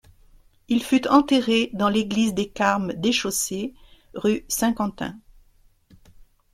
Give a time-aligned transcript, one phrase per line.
[0.67, 3.75] Il fut enterré dans l'église des Carmes Déchaussés,
[4.15, 5.15] rue Saint-Quentin.